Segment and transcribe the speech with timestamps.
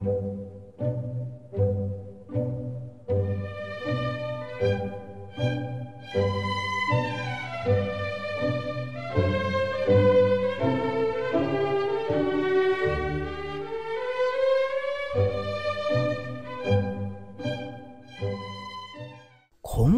[0.00, 0.14] 孔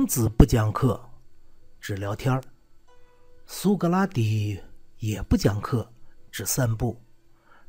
[0.07, 0.99] 子不讲课，
[1.79, 2.41] 只聊天儿；
[3.45, 4.59] 苏格拉底
[5.01, 5.87] 也不讲课，
[6.33, 6.97] 只散步；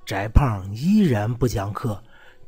[0.05, 2.01] 翟胖依然不讲课，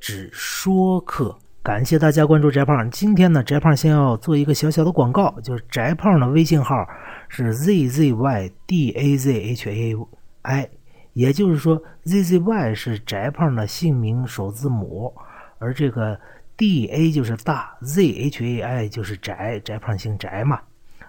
[0.04, 1.34] 只说课。
[1.64, 2.92] 感谢大家关注翟胖。
[2.92, 6.86] 今天呢，翟胖先要做一个小小的广告，就是翟胖的微信号
[7.30, 9.96] 是 z z y d a z h a
[10.42, 10.70] i，
[11.14, 15.16] 也就是说 z z y 是翟胖的姓名首字母，
[15.58, 16.20] 而这个。
[16.56, 20.62] D A 就是大，Z H A I 就是宅，宅胖姓宅嘛，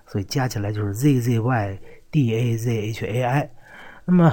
[0.06, 1.78] 所以加起来就是 Z Z Y
[2.10, 3.50] D A Z H A I。
[4.06, 4.32] 那么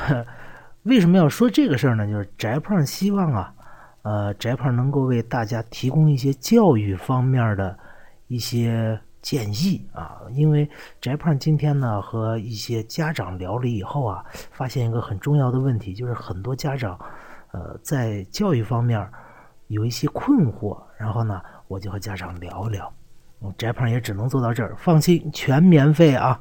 [0.84, 2.08] 为什么要说这个事儿呢？
[2.08, 3.54] 就是宅胖希望啊，
[4.04, 7.78] 呃，宅胖能够为大家提供一些教育方面的
[8.28, 10.22] 一些建议啊。
[10.32, 17.00] 因为宅胖今天呢和一些家长聊了以后啊，发现一个很重要的问题，就是很多家长
[17.52, 19.08] 呃在教育方面。
[19.68, 22.94] 有一些困惑，然后呢，我就和家长聊聊。
[23.58, 26.38] 翟胖也只能做到这儿，放心，全免费啊。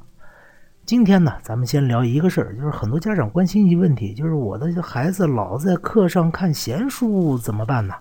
[0.91, 7.95] 今天呢，咱们先聊一个事儿，就是很多家长关心一个问题，就是我的孩子老在课上看闲书，怎么办呢？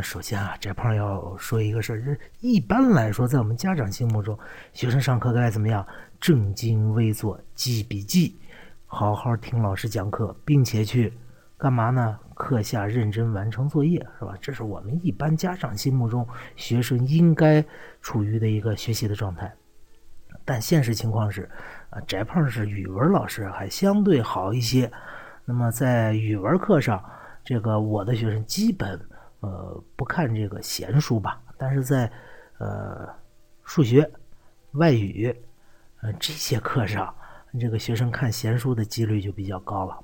[0.00, 4.38] 首先啊，翟胖要说一个事儿，就是一般来说，在我们家长心目中，
[4.72, 5.84] 学生上课该怎么样？
[6.20, 8.38] 正襟危坐，记笔记，
[8.86, 11.12] 好好听老师讲课，并且去
[11.58, 12.16] 干嘛呢？
[12.34, 14.34] 课下认真完成作业，是吧？
[14.40, 17.64] 这是我们一般家长心目中学生应该
[18.00, 19.52] 处于的一个学习的状态。
[20.44, 21.48] 但现实情况是，
[21.90, 24.90] 啊，翟胖是语文老师，还相对好一些。
[25.44, 27.02] 那么在语文课上，
[27.44, 29.00] 这个我的学生基本
[29.40, 31.40] 呃不看这个闲书吧。
[31.56, 32.10] 但是在
[32.58, 33.08] 呃
[33.62, 34.10] 数学、
[34.72, 35.34] 外语
[36.02, 37.14] 呃这些课上，
[37.60, 39.98] 这个学生看闲书的几率就比较高了。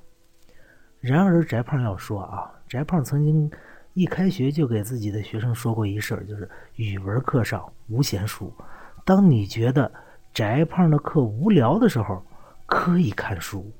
[0.99, 3.51] 然而，翟胖要说啊，翟胖曾经
[3.93, 8.53] 一开学就给自己的学生说过一事儿，就是语文课上无闲书。
[9.03, 9.91] 当你觉得
[10.33, 12.23] 翟胖的课无聊的时候，
[12.65, 13.71] 可以看书，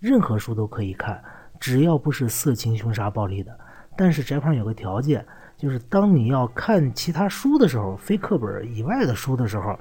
[0.00, 1.22] 任何书都可以看，
[1.60, 3.56] 只要不是色情、凶杀、暴力的。
[3.96, 5.24] 但是翟胖有个条件，
[5.56, 9.78] 就是当你要看其他书的时候，非课本以外的书的时候，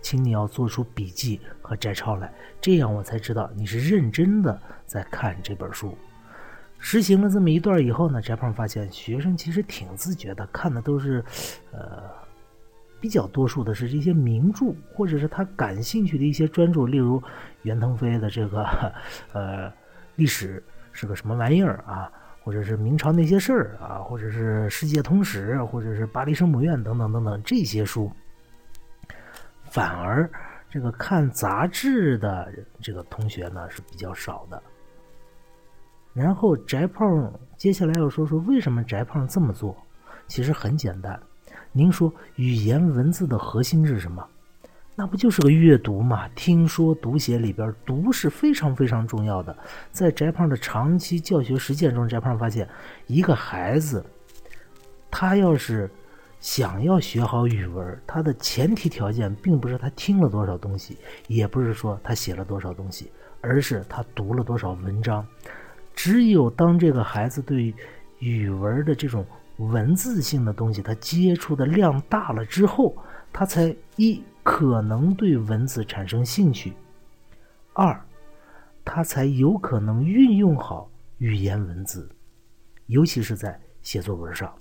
[0.00, 5.96] 请你要做出笔记和摘抄来，这样我才知道你是认真的在看这本书。
[6.78, 11.24] 实行了这么一段以后呢，翟胖发现学生其实挺自觉的，看的都是，
[11.72, 12.04] 呃，
[13.00, 17.22] 比较多数的是这些名著，或者是他感兴趣的一些专著，例如
[17.62, 18.66] 袁腾飞的这个，
[19.32, 19.72] 呃，
[20.16, 22.10] 历史是个什么玩意儿啊，
[22.42, 28.10] 或者是明朝那些事儿啊，或者是世界通史，或者是巴黎圣母院等等等等这些书，
[29.64, 30.28] 反而
[30.68, 34.62] 这个看杂志的这个同学呢是比较少的。
[36.14, 39.76] 然后翟胖接下来要说说为什么翟胖这么做，
[40.26, 41.20] 其实很简单。
[41.72, 44.26] 您说语言文字的核心是什么？
[44.96, 46.28] 那不就是个阅读嘛？
[46.34, 49.56] 听说读写里边读是非常非常重要的。
[49.92, 52.68] 在翟胖的长期教学实践中，翟胖发现，
[53.06, 54.04] 一个孩子，
[55.08, 55.88] 他要是
[56.40, 65.24] 想要学好语文，他的前提条件并不是他听了多少东西，也不是说他写了多少东西，而是他读了多少文章。
[65.94, 67.72] 只有当这个孩子对
[68.18, 69.24] 语文的这种
[69.58, 72.96] 文字性的东西，他接触的量大了之后，
[73.32, 76.72] 他才一可能对文字产生兴趣；
[77.74, 78.00] 二，
[78.84, 82.08] 他才有可能运用好语言文字，
[82.86, 84.52] 尤其是在写作文上。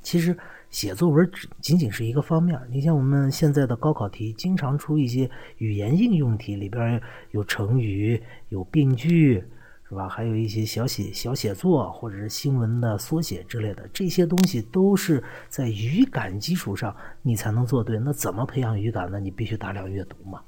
[0.00, 0.36] 其实
[0.68, 9.44] 写作文只仅仅是一个方面，你像我们现在的高考题，经常出一些语言应用题，里边有成语，有病句。
[9.92, 10.08] 是吧？
[10.08, 17.98] 还有一些小写小写作，或者是新闻的缩写之类的，这些东西都是在语感基础上你才能做对。
[17.98, 19.20] 那怎么培养语感呢？
[19.20, 20.40] 你必须大量阅读嘛。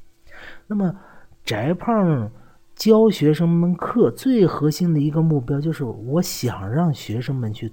[0.66, 0.96] 那么，
[1.44, 2.30] 翟胖
[2.74, 7.70] 教学生们课最核心的一个目标就是，我想让学生们去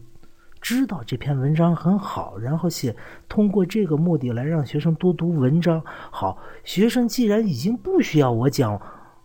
[0.59, 2.93] 知道这篇文章很好，然后写
[3.29, 5.81] 通过这个目的来让学生多读文章。
[5.85, 8.77] 好，学生既然已经不需要我讲。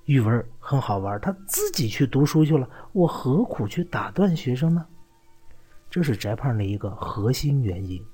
[0.07, 4.85] 语文很好玩，他自己去读书去了，我何苦去打断学生呢？
[5.89, 8.05] 这是翟胖的一个核心原因。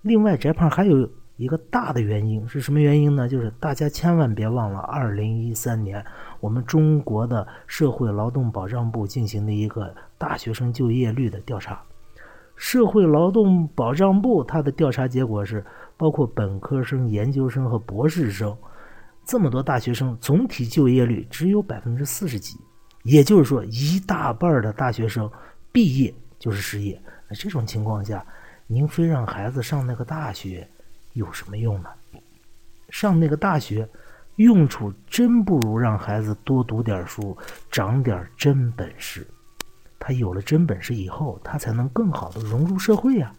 [0.00, 1.06] 另外，翟胖还有
[1.36, 3.28] 一个大的原因是什么原因呢？
[3.28, 6.02] 就是大家千万别忘了，二零一三年
[6.40, 11.82] 我们中国的社会劳动保障部进行的一个大学生就业率的调查。
[12.54, 15.62] 社会劳动保障部它的调查结果是，
[15.98, 18.56] 包括本科生、研究生和博士生，
[19.26, 22.56] 这么多大学生，总体就业率只有百分之四十几，
[23.02, 25.28] 也就是说，一大半的大学生
[25.72, 27.00] 毕业就是失业。
[27.28, 28.24] 那这种情况下，
[28.68, 30.66] 您非让孩子上那个大学，
[31.14, 31.88] 有什么用呢？
[32.90, 33.88] 上那个大学，
[34.36, 37.36] 用处真不如让孩子多读点书，
[37.68, 39.26] 长点真本事。
[39.98, 43.32] 他有了真本事以后，他才能更好的融入社会呀。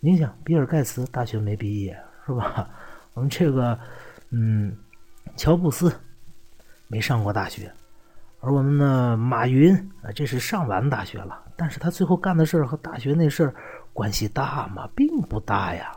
[0.00, 1.96] 您想，比尔盖茨大学没毕业
[2.26, 2.68] 是吧？
[3.14, 3.78] 我们这个，
[4.30, 4.76] 嗯，
[5.38, 5.94] 乔布斯
[6.88, 7.72] 没上过大学，
[8.40, 13.54] 而我们的马云啊，这是上完大学了，但是他最后干的事儿和大学那事儿
[13.92, 14.90] 关系大吗？
[14.96, 15.92] 并不大呀。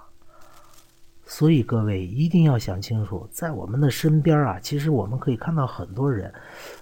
[1.25, 6.31] 所以各位一定要想清楚，在我们的身边啊，其实我们可以看到很多人，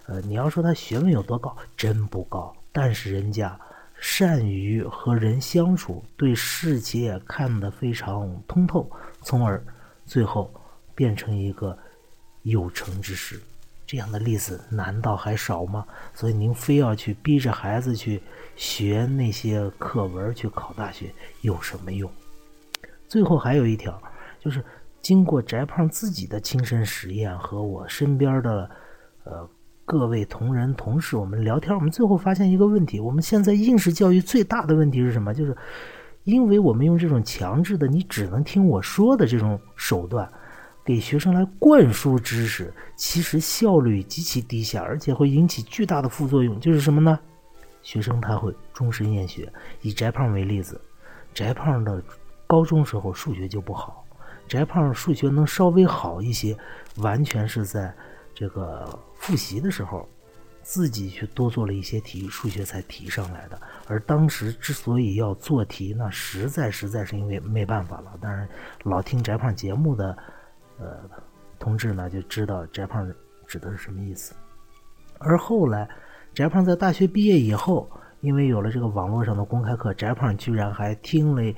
[0.07, 2.53] 呃，你要说他学问有多高，真不高。
[2.73, 3.57] 但是人家
[4.01, 8.91] 善于和人相处，对世界看得非常通透，
[9.21, 9.63] 从而
[10.05, 10.53] 最后
[10.93, 11.77] 变成一个
[12.43, 13.39] 有成之事。
[13.85, 15.85] 这样的例子难道还少吗？
[16.13, 18.21] 所以您非要去逼着孩子去
[18.55, 22.09] 学那些课文去考大学，有什么用？
[23.07, 24.01] 最后还有一条，
[24.39, 24.63] 就是
[25.01, 28.69] 经过翟胖自己的亲身实验和我身边的
[29.23, 29.49] 呃。
[29.85, 35.33] 各位同仁同事，我们聊天，我们最后发现一个问题：我们现在应试教育最大的问题是什么？
[35.33, 35.57] 就是
[36.25, 40.31] 因为我们用这种强制的“你只能听我说的”这种手段，
[40.89, 46.59] 给学生来灌输知识，其实效率极其低下，而且会引起巨大的副作用。
[46.59, 47.19] 就是什么呢？
[47.83, 49.47] 学生他会终身厌学。
[49.83, 50.81] 以翟胖为例子，
[51.31, 52.03] 翟胖的
[52.47, 54.03] 高中时候数学就不好，
[54.47, 56.57] 翟胖数学能稍微好一些，
[56.95, 57.93] 完全是在。
[58.33, 60.07] 这个复习的时候，
[60.63, 63.61] 自己去多做了一些题，数学才提上来的。
[63.85, 68.17] 而当时之所以要做题，那实在实在是因为没办法了。
[68.21, 68.47] 当然，
[68.83, 70.17] 老听翟胖节目的，
[70.79, 71.01] 呃，
[71.57, 73.11] 同志呢就知道翟胖
[73.45, 74.33] 指的是什么意思。
[75.17, 75.89] 而后来，
[76.33, 77.89] 翟胖在大学毕业以后，
[78.21, 81.53] 因为有了这个网络上的公开课，翟胖居然还听了。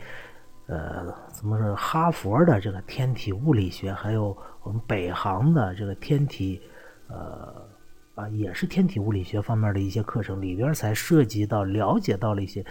[0.67, 1.75] 呃，怎么说？
[1.75, 6.61] 哈佛的这个天体物理学，还有我们北航的这个天体，
[7.09, 7.67] 呃，
[8.15, 12.65] 啊，也是天体物理学方面的一些课程里边，才涉及到了解到了一些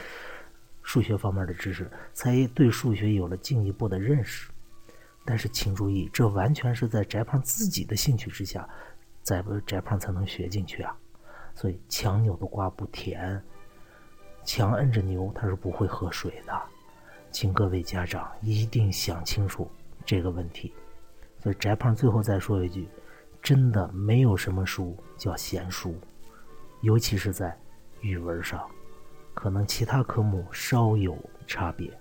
[0.83, 4.51] 数学方面的知识，才对数学有了进一步的认识。
[5.25, 8.69] 但是请注意，这完全是在翟胖自己的兴趣之下，
[9.23, 10.97] 在不翟胖才能学进去啊。
[11.55, 13.43] 所以强扭的瓜不甜，
[14.45, 16.63] 强摁着牛，它是不会喝水的。
[17.31, 19.71] 请各位家长一定想清楚
[20.05, 20.73] 这个问题。
[21.39, 22.89] 所以翟胖最后再说一句：
[23.43, 25.95] 真的没有什么书叫闲书，
[26.81, 27.57] 尤其是在
[28.01, 28.69] 语文上，
[29.35, 31.93] 可能其他科目稍有差别。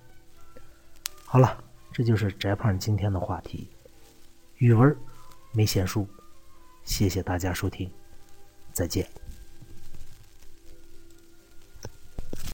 [1.25, 3.67] 好了，这就是翟胖今天的话题：
[4.57, 4.95] 语文
[5.51, 6.07] 没闲书。
[6.83, 7.91] 谢谢大家收听，
[8.71, 9.18] 再见。